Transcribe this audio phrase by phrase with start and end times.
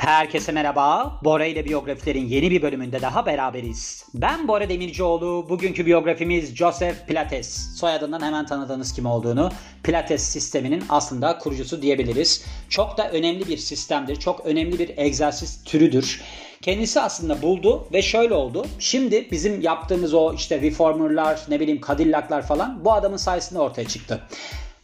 [0.00, 1.18] Herkese merhaba.
[1.24, 4.04] Bora ile biyografilerin yeni bir bölümünde daha beraberiz.
[4.14, 5.46] Ben Bora Demircioğlu.
[5.48, 7.76] Bugünkü biyografimiz Joseph Pilates.
[7.76, 9.50] Soyadından hemen tanıdığınız kim olduğunu.
[9.82, 12.44] Pilates sisteminin aslında kurucusu diyebiliriz.
[12.68, 14.16] Çok da önemli bir sistemdir.
[14.16, 16.22] Çok önemli bir egzersiz türüdür.
[16.62, 18.66] Kendisi aslında buldu ve şöyle oldu.
[18.78, 24.20] Şimdi bizim yaptığımız o işte reformerlar, ne bileyim Cadillac'lar falan bu adamın sayesinde ortaya çıktı.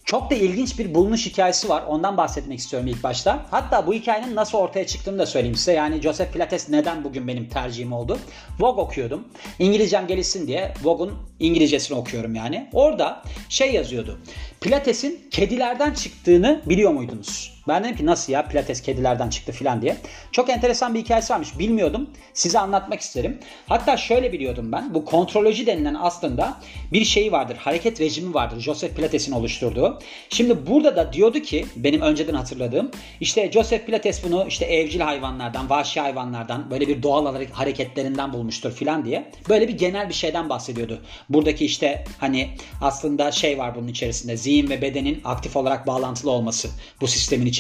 [0.07, 1.85] Çok da ilginç bir bulunuş hikayesi var.
[1.89, 3.46] Ondan bahsetmek istiyorum ilk başta.
[3.50, 5.72] Hatta bu hikayenin nasıl ortaya çıktığını da söyleyeyim size.
[5.72, 8.18] Yani Joseph Pilates neden bugün benim tercihim oldu?
[8.61, 9.29] Vogue okuyordum.
[9.58, 12.68] İngilizcem gelişsin diye Vogue'un İngilizcesini okuyorum yani.
[12.72, 14.18] Orada şey yazıyordu.
[14.61, 17.56] Pilates'in kedilerden çıktığını biliyor muydunuz?
[17.68, 19.96] Ben dedim ki nasıl ya pilates kedilerden çıktı filan diye.
[20.32, 21.58] Çok enteresan bir hikayesi varmış.
[21.58, 22.11] Bilmiyordum.
[22.34, 23.39] Size anlatmak isterim.
[23.66, 24.94] Hatta şöyle biliyordum ben.
[24.94, 26.56] Bu kontroloji denilen aslında
[26.92, 27.56] bir şey vardır.
[27.56, 28.61] Hareket rejimi vardır.
[28.61, 29.98] Joseph Pilates'in oluşturduğu.
[30.29, 35.70] Şimdi burada da diyordu ki benim önceden hatırladığım işte Joseph Pilates bunu işte evcil hayvanlardan,
[35.70, 39.30] vahşi hayvanlardan böyle bir doğal hareketlerinden bulmuştur filan diye.
[39.48, 41.03] Böyle bir genel bir şeyden bahsediyordu.
[41.28, 44.36] Buradaki işte hani aslında şey var bunun içerisinde.
[44.36, 46.69] Zihin ve bedenin aktif olarak bağlantılı olması
[47.01, 47.56] bu sistemin içerisinde.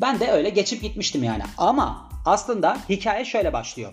[0.00, 1.42] Ben de öyle geçip gitmiştim yani.
[1.58, 3.92] Ama aslında hikaye şöyle başlıyor.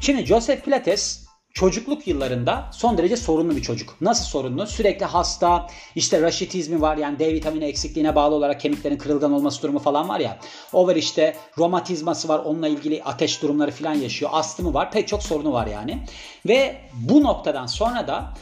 [0.00, 3.96] Şimdi Joseph Pilates çocukluk yıllarında son derece sorunlu bir çocuk.
[4.00, 4.66] Nasıl sorunlu?
[4.66, 9.78] Sürekli hasta, işte raşitizmi var yani D vitamini eksikliğine bağlı olarak kemiklerin kırılgan olması durumu
[9.78, 10.38] falan var ya.
[10.72, 14.30] O var işte romatizması var onunla ilgili ateş durumları falan yaşıyor.
[14.34, 16.02] Astımı var pek çok sorunu var yani.
[16.48, 18.32] Ve bu noktadan sonra da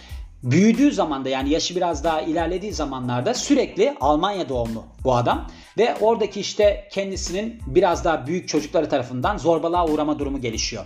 [0.45, 5.51] büyüdüğü zamanda yani yaşı biraz daha ilerlediği zamanlarda sürekli Almanya doğumlu bu adam.
[5.79, 10.85] Ve oradaki işte kendisinin biraz daha büyük çocukları tarafından zorbalığa uğrama durumu gelişiyor.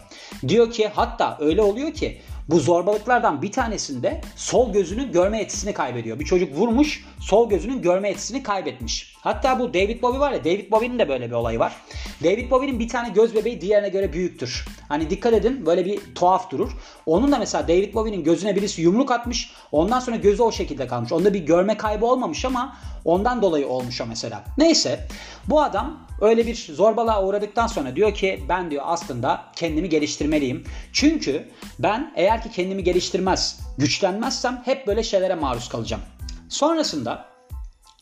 [0.48, 6.20] Diyor ki hatta öyle oluyor ki bu zorbalıklardan bir tanesinde sol gözünün görme yetisini kaybediyor.
[6.20, 9.14] Bir çocuk vurmuş, sol gözünün görme yetisini kaybetmiş.
[9.20, 11.72] Hatta bu David Bowie var ya, David Bowie'nin de böyle bir olayı var.
[12.24, 14.64] David Bowie'nin bir tane göz bebeği diğerine göre büyüktür.
[14.88, 16.70] Hani dikkat edin böyle bir tuhaf durur.
[17.06, 19.52] Onun da mesela David Bowie'nin gözüne birisi yumruk atmış.
[19.72, 21.12] Ondan sonra gözü o şekilde kalmış.
[21.12, 24.44] Onda bir görme kaybı olmamış ama ondan dolayı olmuş o mesela.
[24.58, 25.08] Neyse
[25.46, 30.64] bu adam öyle bir zorbalığa uğradıktan sonra diyor ki ben diyor aslında kendimi geliştirmeliyim.
[30.92, 36.02] Çünkü ben eğer ki kendimi geliştirmez, güçlenmezsem hep böyle şeylere maruz kalacağım.
[36.48, 37.37] Sonrasında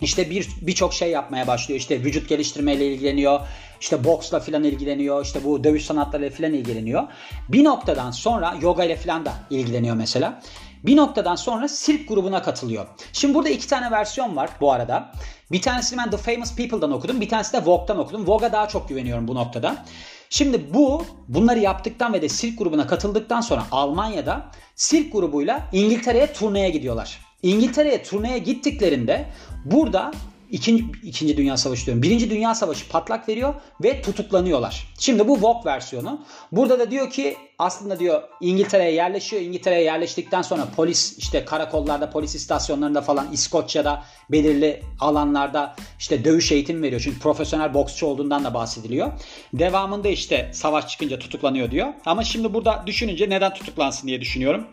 [0.00, 1.80] işte bir birçok şey yapmaya başlıyor.
[1.80, 3.40] İşte vücut geliştirmeyle ilgileniyor.
[3.80, 5.24] İşte boksla filan ilgileniyor.
[5.24, 7.02] İşte bu dövüş sanatlarıyla filan ilgileniyor.
[7.48, 10.42] Bir noktadan sonra yoga ile filan da ilgileniyor mesela.
[10.86, 12.86] Bir noktadan sonra sirk grubuna katılıyor.
[13.12, 15.12] Şimdi burada iki tane versiyon var bu arada.
[15.52, 17.20] Bir tanesini ben The Famous People'dan okudum.
[17.20, 18.26] Bir tanesi de Vogue'dan okudum.
[18.26, 19.84] Vogue'a daha çok güveniyorum bu noktada.
[20.30, 26.70] Şimdi bu bunları yaptıktan ve de sirk grubuna katıldıktan sonra Almanya'da sirk grubuyla İngiltere'ye turneye
[26.70, 27.25] gidiyorlar.
[27.42, 29.26] İngiltere'ye turneye gittiklerinde
[29.64, 30.12] burada
[30.50, 32.02] İkinci, İkinci Dünya Savaşı diyorum.
[32.02, 34.94] Birinci Dünya Savaşı patlak veriyor ve tutuklanıyorlar.
[34.98, 36.20] Şimdi bu Vogue versiyonu.
[36.52, 39.42] Burada da diyor ki aslında diyor İngiltere'ye yerleşiyor.
[39.42, 46.82] İngiltere'ye yerleştikten sonra polis işte karakollarda, polis istasyonlarında falan İskoçya'da belirli alanlarda işte dövüş eğitimi
[46.82, 47.00] veriyor.
[47.04, 49.12] Çünkü profesyonel boksçu olduğundan da bahsediliyor.
[49.52, 51.88] Devamında işte savaş çıkınca tutuklanıyor diyor.
[52.04, 54.66] Ama şimdi burada düşününce neden tutuklansın diye düşünüyorum.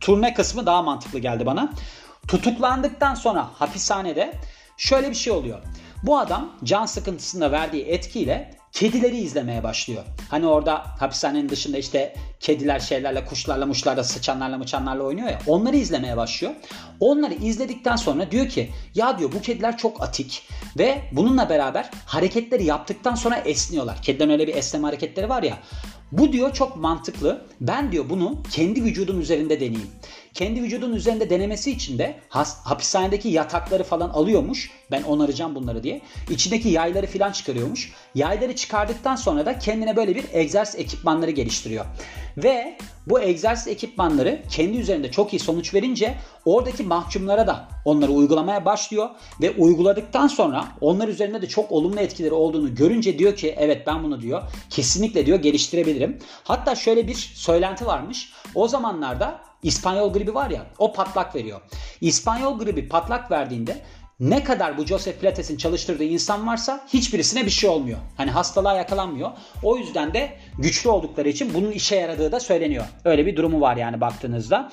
[0.00, 1.72] Turne kısmı daha mantıklı geldi bana.
[2.28, 4.34] Tutuklandıktan sonra hapishanede
[4.76, 5.58] şöyle bir şey oluyor.
[6.02, 10.02] Bu adam can sıkıntısında verdiği etkiyle kedileri izlemeye başlıyor.
[10.28, 15.38] Hani orada hapishanenin dışında işte kediler şeylerle, kuşlarla, muşlarla, sıçanlarla, mıçanlarla oynuyor ya.
[15.46, 16.52] Onları izlemeye başlıyor.
[17.00, 20.48] Onları izledikten sonra diyor ki ya diyor bu kediler çok atik
[20.78, 24.02] ve bununla beraber hareketleri yaptıktan sonra esniyorlar.
[24.02, 25.58] Kediden öyle bir esneme hareketleri var ya.
[26.12, 27.46] Bu diyor çok mantıklı.
[27.60, 29.90] Ben diyor bunu kendi vücudum üzerinde deneyeyim.
[30.34, 34.70] Kendi vücudun üzerinde denemesi için de has, hapishanedeki yatakları falan alıyormuş.
[34.90, 36.00] Ben onaracağım bunları diye.
[36.30, 37.92] İçindeki yayları falan çıkarıyormuş.
[38.14, 41.84] Yayları çıkardıktan sonra da kendine böyle bir egzersiz ekipmanları geliştiriyor.
[42.36, 42.76] Ve
[43.06, 46.14] bu egzersiz ekipmanları kendi üzerinde çok iyi sonuç verince
[46.44, 49.08] oradaki mahkumlara da onları uygulamaya başlıyor
[49.40, 54.04] ve uyguladıktan sonra onlar üzerinde de çok olumlu etkileri olduğunu görünce diyor ki evet ben
[54.04, 56.18] bunu diyor kesinlikle diyor geliştirebilirim.
[56.44, 58.32] Hatta şöyle bir söylenti varmış.
[58.54, 61.60] O zamanlarda İspanyol gribi var ya o patlak veriyor.
[62.00, 63.82] İspanyol gribi patlak verdiğinde
[64.20, 67.98] ne kadar bu Joseph Pilates'in çalıştırdığı insan varsa hiçbirisine bir şey olmuyor.
[68.16, 69.30] Hani hastalığa yakalanmıyor.
[69.62, 72.84] O yüzden de güçlü oldukları için bunun işe yaradığı da söyleniyor.
[73.04, 74.70] Öyle bir durumu var yani baktığınızda.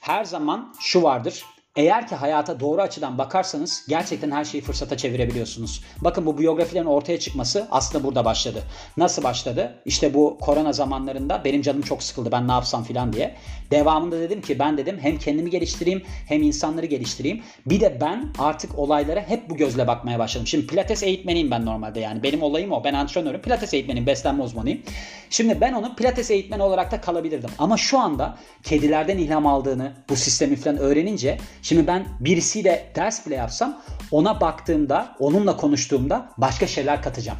[0.00, 1.44] Her zaman şu vardır.
[1.78, 5.84] Eğer ki hayata doğru açıdan bakarsanız gerçekten her şeyi fırsata çevirebiliyorsunuz.
[6.00, 8.62] Bakın bu biyografilerin ortaya çıkması aslında burada başladı.
[8.96, 9.74] Nasıl başladı?
[9.84, 13.34] İşte bu korona zamanlarında benim canım çok sıkıldı ben ne yapsam filan diye.
[13.70, 17.42] Devamında dedim ki ben dedim hem kendimi geliştireyim hem insanları geliştireyim.
[17.66, 20.46] Bir de ben artık olaylara hep bu gözle bakmaya başladım.
[20.46, 22.22] Şimdi pilates eğitmeniyim ben normalde yani.
[22.22, 22.84] Benim olayım o.
[22.84, 23.40] Ben antrenörüm.
[23.42, 24.06] Pilates eğitmeniyim.
[24.06, 24.82] Beslenme uzmanıyım.
[25.30, 27.50] Şimdi ben onu pilates eğitmeni olarak da kalabilirdim.
[27.58, 33.34] Ama şu anda kedilerden ilham aldığını bu sistemi falan öğrenince şimdi ben birisiyle ders bile
[33.34, 37.38] yapsam ona baktığımda onunla konuştuğumda başka şeyler katacağım.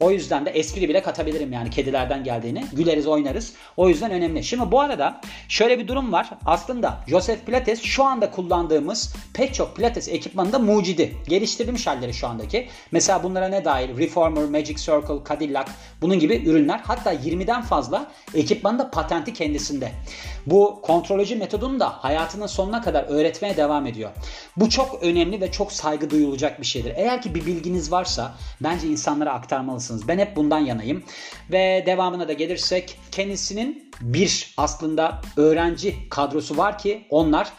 [0.00, 2.64] O yüzden de espri bile katabilirim yani kedilerden geldiğini.
[2.72, 3.52] Güleriz oynarız.
[3.76, 4.44] O yüzden önemli.
[4.44, 6.30] Şimdi bu arada şöyle bir durum var.
[6.46, 11.16] Aslında Joseph Pilates şu anda kullandığımız pek çok Pilates ekipmanında mucidi.
[11.28, 12.68] Geliştirilmiş halleri şu andaki.
[12.92, 13.98] Mesela bunlara ne dahil?
[13.98, 15.70] Reformer, Magic Circle, Cadillac
[16.00, 16.80] bunun gibi ürünler.
[16.84, 19.92] Hatta 20'den fazla ekipmanın da patenti kendisinde.
[20.46, 24.10] Bu kontroloji metodunu da hayatının sonuna kadar öğretmeye devam ediyor.
[24.56, 26.92] Bu çok önemli ve çok saygı duyulacak bir şeydir.
[26.96, 29.87] Eğer ki bir bilginiz varsa bence insanlara aktarmalısınız.
[30.08, 31.04] Ben hep bundan yanayım.
[31.52, 37.52] Ve devamına da gelirsek kendisinin bir aslında öğrenci kadrosu var ki onlar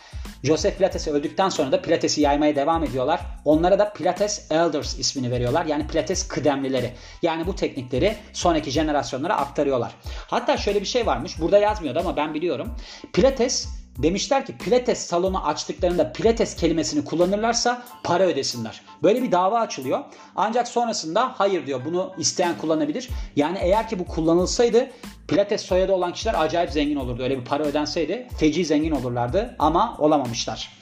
[0.44, 3.22] Joseph Pilates öldükten sonra da Pilates'i yaymaya devam ediyorlar.
[3.46, 5.66] Onlara da Pilates Elders ismini veriyorlar.
[5.66, 6.94] Yani Pilates kıdemlileri.
[7.22, 9.92] Yani bu teknikleri sonraki jenerasyonlara aktarıyorlar.
[10.28, 11.42] Hatta şöyle bir şey varmış.
[11.42, 12.76] Burada yazmıyordu ama ben biliyorum.
[13.14, 18.82] Pilates demişler ki pilates salonu açtıklarında pilates kelimesini kullanırlarsa para ödesinler.
[19.04, 20.00] Böyle bir dava açılıyor.
[20.36, 23.10] Ancak sonrasında hayır diyor bunu isteyen kullanabilir.
[23.36, 24.90] Yani eğer ki bu kullanılsaydı
[25.28, 27.24] pilates soyadı olan kişiler acayip zengin olurdu.
[27.24, 30.80] Öyle bir para ödenseydi feci zengin olurlardı ama olamamışlar.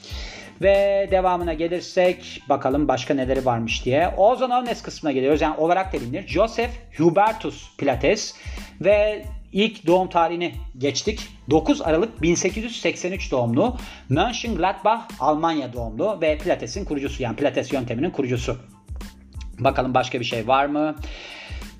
[0.62, 4.14] Ve devamına gelirsek bakalım başka neleri varmış diye.
[4.16, 5.40] Ozon Ownes kısmına geliyoruz.
[5.40, 6.28] Yani olarak da bilinir.
[6.28, 8.34] Joseph Hubertus Pilates
[8.80, 11.28] ve ilk doğum tarihini geçtik.
[11.50, 13.76] 9 Aralık 1883 doğumlu.
[14.08, 18.56] Mönchengladbach Almanya doğumlu ve Pilates'in kurucusu yani Pilates yönteminin kurucusu.
[19.58, 20.96] Bakalım başka bir şey var mı?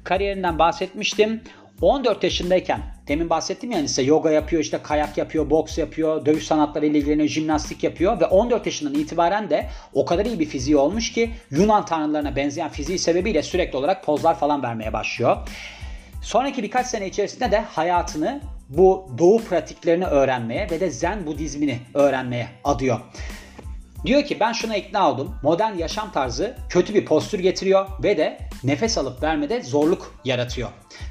[0.05, 1.43] Kariyerinden bahsetmiştim.
[1.83, 6.87] 14 yaşındayken demin bahsettim yani size yoga yapıyor, işte kayak yapıyor, boks yapıyor, dövüş sanatları
[6.87, 11.13] ile ilgileniyor, jimnastik yapıyor ve 14 yaşından itibaren de o kadar iyi bir fiziği olmuş
[11.13, 15.37] ki Yunan tanrılarına benzeyen fiziği sebebiyle sürekli olarak pozlar falan vermeye başlıyor.
[16.29, 22.49] Sonraki birkaç sene içerisinde de hayatını bu doğu pratiklerini öğrenmeye ve de Zen Budizmini öğrenmeye
[22.65, 23.01] adıyor.
[24.07, 25.35] Diyor ki ben şuna ikna oldum.
[25.43, 30.69] Modern yaşam tarzı kötü bir postür getiriyor ve de nefes alıp vermede zorluk yaratıyor.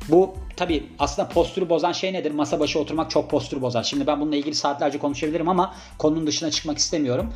[0.09, 2.31] Bu tabi aslında postürü bozan şey nedir?
[2.31, 3.83] Masa başı oturmak çok postürü bozar.
[3.83, 7.33] Şimdi ben bununla ilgili saatlerce konuşabilirim ama konunun dışına çıkmak istemiyorum.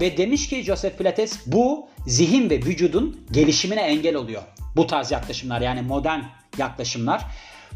[0.00, 4.42] Ve demiş ki Joseph Pilates bu zihin ve vücudun gelişimine engel oluyor.
[4.76, 6.20] Bu tarz yaklaşımlar yani modern
[6.58, 7.26] yaklaşımlar.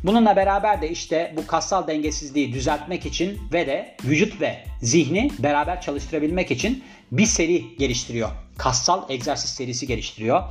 [0.05, 5.81] Bununla beraber de işte bu kassal dengesizliği düzeltmek için ve de vücut ve zihni beraber
[5.81, 8.31] çalıştırabilmek için bir seri geliştiriyor.
[8.59, 10.43] Kassal egzersiz serisi geliştiriyor.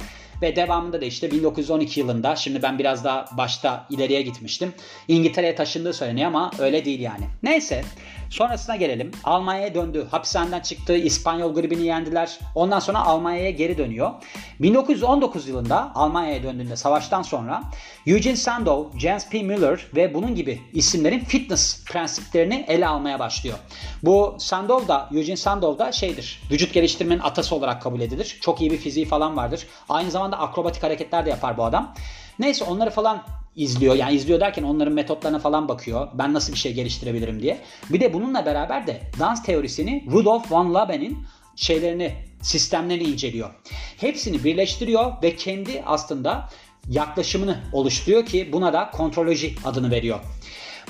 [0.41, 4.73] Ve devamında da işte 1912 yılında şimdi ben biraz daha başta ileriye gitmiştim.
[5.07, 7.25] İngiltere'ye taşındığı söyleniyor ama öyle değil yani.
[7.43, 7.83] Neyse
[8.29, 9.11] sonrasına gelelim.
[9.23, 10.07] Almanya'ya döndü.
[10.11, 10.97] Hapishaneden çıktı.
[10.97, 12.39] İspanyol gribini yendiler.
[12.55, 14.11] Ondan sonra Almanya'ya geri dönüyor.
[14.59, 17.63] 1919 yılında Almanya'ya döndüğünde savaştan sonra
[18.07, 19.43] Eugene Sandow, James P.
[19.43, 23.57] Miller ve bunun gibi isimlerin fitness prensiplerini ele almaya başlıyor.
[24.03, 26.41] Bu Sandow da, Eugene Sandow da şeydir.
[26.51, 28.37] Vücut geliştirmenin atası olarak kabul edilir.
[28.41, 29.67] Çok iyi bir fiziği falan vardır.
[29.89, 31.93] Aynı zamanda akrobatik hareketler de yapar bu adam.
[32.39, 33.23] Neyse onları falan
[33.55, 33.95] izliyor.
[33.95, 36.07] Yani izliyor derken onların metotlarına falan bakıyor.
[36.13, 37.61] Ben nasıl bir şey geliştirebilirim diye.
[37.89, 41.17] Bir de bununla beraber de dans teorisini Rudolf von Laben'in
[41.55, 43.49] şeylerini, sistemlerini inceliyor.
[43.97, 46.49] Hepsini birleştiriyor ve kendi aslında
[46.89, 50.19] yaklaşımını oluşturuyor ki buna da kontroloji adını veriyor.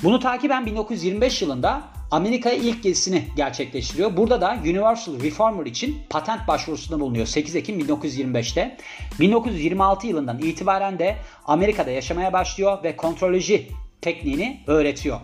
[0.02, 4.16] Bunu takiben 1925 yılında Amerika'ya ilk gezisini gerçekleştiriyor.
[4.16, 8.76] Burada da Universal Reformer için patent başvurusunda bulunuyor 8 Ekim 1925'te.
[9.20, 13.68] 1926 yılından itibaren de Amerika'da yaşamaya başlıyor ve kontroloji
[14.00, 15.20] tekniğini öğretiyor.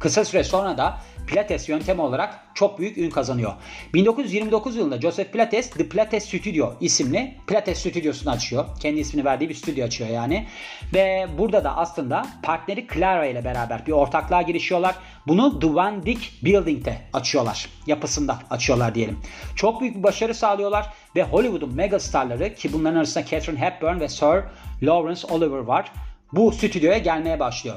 [0.00, 3.52] Kısa süre sonra da Pilates yöntemi olarak çok büyük ün kazanıyor.
[3.94, 8.64] 1929 yılında Joseph Pilates The Pilates Studio isimli Pilates stüdyosunu açıyor.
[8.80, 10.46] Kendi ismini verdiği bir stüdyo açıyor yani.
[10.94, 14.94] Ve burada da aslında partneri Clara ile beraber bir ortaklığa girişiyorlar.
[15.26, 17.68] Bunu The Van Dyck Building'de açıyorlar.
[17.86, 19.18] Yapısında açıyorlar diyelim.
[19.56, 20.86] Çok büyük bir başarı sağlıyorlar
[21.16, 24.42] ve Hollywood'un mega starları ki bunların arasında Catherine Hepburn ve Sir
[24.82, 25.92] Lawrence Oliver var.
[26.32, 27.76] Bu stüdyoya gelmeye başlıyor.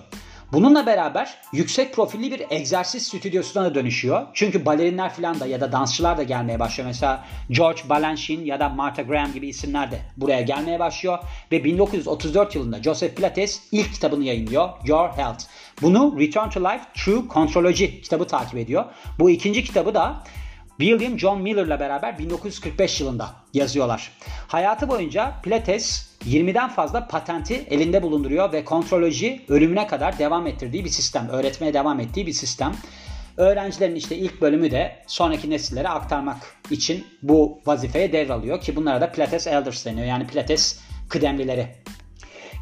[0.51, 4.27] Bununla beraber yüksek profilli bir egzersiz stüdyosuna da dönüşüyor.
[4.33, 6.87] Çünkü balerinler falan da ya da dansçılar da gelmeye başlıyor.
[6.87, 11.19] Mesela George Balanchine ya da Martha Graham gibi isimler de buraya gelmeye başlıyor.
[11.51, 14.69] Ve 1934 yılında Joseph Pilates ilk kitabını yayınlıyor.
[14.85, 15.43] Your Health.
[15.81, 18.85] Bunu Return to Life True Contrology kitabı takip ediyor.
[19.19, 20.23] Bu ikinci kitabı da
[20.77, 24.11] William John Miller'la beraber 1945 yılında yazıyorlar.
[24.47, 30.89] Hayatı boyunca Pilates 20'den fazla patenti elinde bulunduruyor ve kontroloji ölümüne kadar devam ettirdiği bir
[30.89, 32.75] sistem, öğretmeye devam ettiği bir sistem.
[33.37, 36.37] Öğrencilerin işte ilk bölümü de sonraki nesillere aktarmak
[36.71, 40.07] için bu vazifeye devralıyor ki bunlara da Pilates Elders deniyor.
[40.07, 40.79] Yani Pilates
[41.09, 41.67] kıdemlileri.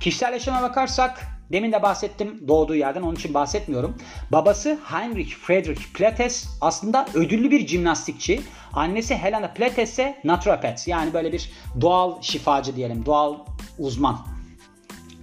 [0.02, 3.96] Kişisel yaşama bakarsak demin de bahsettim doğduğu yerden onun için bahsetmiyorum.
[4.32, 8.42] Babası Heinrich Friedrich Pilates aslında ödüllü bir jimnastikçi.
[8.74, 13.06] Annesi Helena Pilates ise naturopat yani böyle bir doğal şifacı diyelim.
[13.06, 13.36] Doğal
[13.80, 14.18] uzman.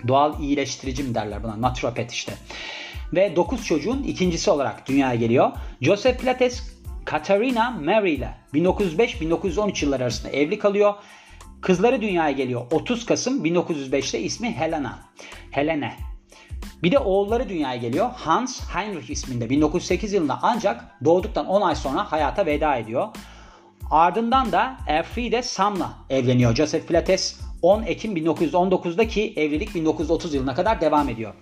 [0.08, 1.60] Doğal iyileştirici mi derler buna?
[1.60, 2.32] Naturopat işte.
[3.12, 5.50] Ve 9 çocuğun ikincisi olarak dünyaya geliyor.
[5.80, 6.62] Joseph Pilates
[7.04, 10.94] Katarina Mary ile 1905-1913 yılları arasında evli kalıyor.
[11.60, 14.98] Kızları dünyaya geliyor 30 Kasım 1905'te ismi Helena.
[15.50, 16.11] Helene.
[16.82, 18.10] Bir de oğulları dünyaya geliyor.
[18.16, 23.08] Hans Heinrich isminde 1908 yılında ancak doğduktan 10 ay sonra hayata veda ediyor.
[23.90, 26.54] Ardından da Elfriede Sam'la evleniyor.
[26.54, 31.34] Joseph Pilates 10 Ekim 1919'daki evlilik 1930 yılına kadar devam ediyor.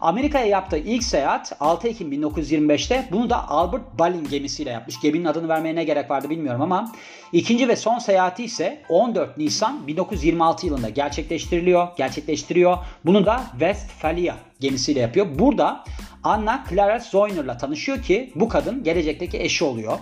[0.00, 5.00] Amerika'ya yaptığı ilk seyahat 6 Ekim 1925'te bunu da Albert Ballin gemisiyle yapmış.
[5.00, 6.92] Geminin adını vermeye ne gerek vardı bilmiyorum ama
[7.32, 12.78] ikinci ve son seyahati ise 14 Nisan 1926 yılında gerçekleştiriliyor, gerçekleştiriyor.
[13.04, 15.26] Bunu da Westphalia gemisiyle yapıyor.
[15.38, 15.84] Burada
[16.24, 19.98] Anna Clara Zoyner'la tanışıyor ki bu kadın gelecekteki eşi oluyor.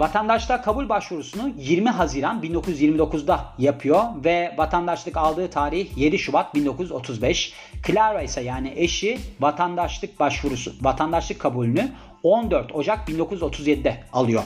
[0.00, 7.52] Vatandaşlığa kabul başvurusunu 20 Haziran 1929'da yapıyor ve vatandaşlık aldığı tarih 7 Şubat 1935.
[7.86, 11.88] Clara ise yani eşi vatandaşlık başvurusu, vatandaşlık kabulünü
[12.22, 14.42] 14 Ocak 1937'de alıyor.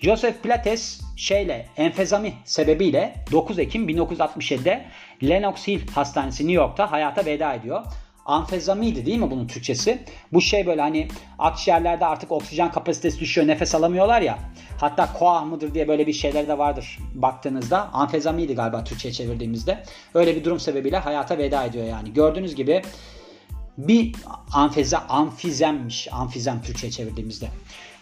[0.00, 4.84] Joseph Pilates şeyle enfezami sebebiyle 9 Ekim 1967'de
[5.22, 7.82] Lenox Hill Hastanesi New York'ta hayata veda ediyor
[8.28, 9.98] amfezamiydi değil mi bunun Türkçesi?
[10.32, 11.08] Bu şey böyle hani
[11.38, 14.38] akciğerlerde artık oksijen kapasitesi düşüyor nefes alamıyorlar ya.
[14.80, 17.92] Hatta koah mıdır diye böyle bir şeyler de vardır baktığınızda.
[17.92, 19.84] Amfezamiydi galiba Türkçe'ye çevirdiğimizde.
[20.14, 22.12] Öyle bir durum sebebiyle hayata veda ediyor yani.
[22.12, 22.82] Gördüğünüz gibi
[23.78, 24.14] bir
[24.52, 26.08] amfeze amfizemmiş.
[26.12, 27.48] Amfizem Türkçe'ye çevirdiğimizde.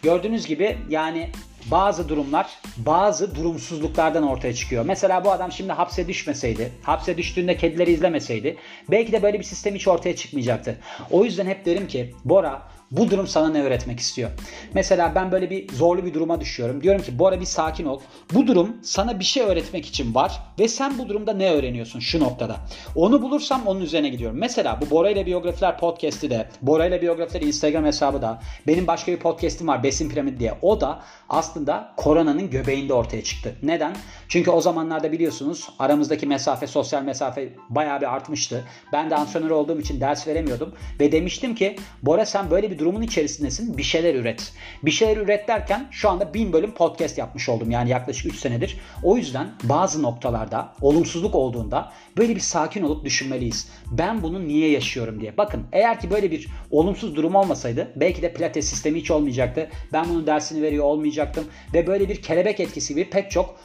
[0.03, 1.31] Gördüğünüz gibi yani
[1.71, 4.85] bazı durumlar bazı durumsuzluklardan ortaya çıkıyor.
[4.85, 8.57] Mesela bu adam şimdi hapse düşmeseydi, hapse düştüğünde kedileri izlemeseydi
[8.91, 10.79] belki de böyle bir sistem hiç ortaya çıkmayacaktı.
[11.11, 14.31] O yüzden hep derim ki Bora bu durum sana ne öğretmek istiyor?
[14.75, 16.83] Mesela ben böyle bir zorlu bir duruma düşüyorum.
[16.83, 18.01] Diyorum ki Bora bir sakin ol.
[18.35, 22.21] Bu durum sana bir şey öğretmek için var ve sen bu durumda ne öğreniyorsun şu
[22.21, 22.57] noktada?
[22.95, 24.39] Onu bulursam onun üzerine gidiyorum.
[24.39, 29.13] Mesela bu Bora ile Biyografiler podcast'i de, Bora ile Biyografiler Instagram hesabı da, benim başka
[29.13, 30.55] bir podcast'im var Besin Piramidi diye.
[30.63, 33.55] O da aslında koronanın göbeğinde ortaya çıktı.
[33.63, 33.97] Neden?
[34.29, 38.65] Çünkü o zamanlarda biliyorsunuz aramızdaki mesafe, sosyal mesafe bayağı bir artmıştı.
[38.93, 42.81] Ben de antrenör olduğum için ders veremiyordum ve demiştim ki Bora sen böyle bir bir
[42.81, 43.79] durumun içerisindesin.
[43.79, 44.53] Bir şeyler üret.
[44.83, 47.71] Bir şeyler üret derken şu anda bin bölüm podcast yapmış oldum.
[47.71, 48.77] Yani yaklaşık 3 senedir.
[49.03, 53.69] O yüzden bazı noktalarda olumsuzluk olduğunda böyle bir sakin olup düşünmeliyiz.
[53.91, 55.37] Ben bunu niye yaşıyorum diye.
[55.37, 59.71] Bakın eğer ki böyle bir olumsuz durum olmasaydı belki de pilates sistemi hiç olmayacaktı.
[59.93, 61.45] Ben bunun dersini veriyor olmayacaktım.
[61.75, 63.57] Ve böyle bir kelebek etkisi gibi pek çok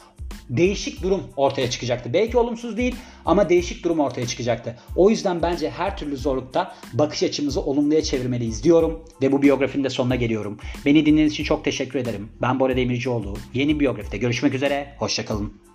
[0.50, 2.12] değişik durum ortaya çıkacaktı.
[2.12, 4.76] Belki olumsuz değil ama değişik durum ortaya çıkacaktı.
[4.96, 8.62] O yüzden bence her türlü zorlukta bakış açımızı olumluya çevirmeliyiz
[9.22, 10.58] ve bu biyografinin de sonuna geliyorum.
[10.86, 12.28] Beni dinlediğiniz için çok teşekkür ederim.
[12.42, 13.36] Ben Bora Demircioğlu.
[13.54, 14.94] Yeni biyografide görüşmek üzere.
[14.98, 15.71] Hoşçakalın.